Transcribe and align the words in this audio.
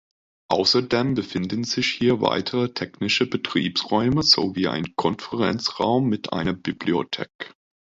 Außerdem 0.49 1.13
befinden 1.13 1.63
sich 1.63 1.85
hier 1.93 2.21
weitere 2.21 2.73
technische 2.73 3.27
Betriebsräume 3.29 4.23
sowie 4.23 4.67
ein 4.67 4.95
Konferenzraum 4.95 6.09
mit 6.09 6.33
einer 6.33 6.53
Bibliothek. 6.53 7.53